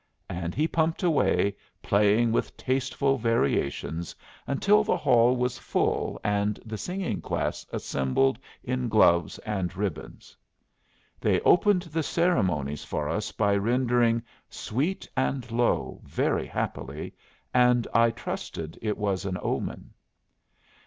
[0.29, 4.15] And he pumped away, playing with tasteful variations
[4.47, 10.35] until the hall was full and the singing class assembled in gloves and ribbons.
[11.19, 17.13] They opened the ceremonies for us by rendering "Sweet and Low" very happily;
[17.53, 19.93] and I trusted it was an omen.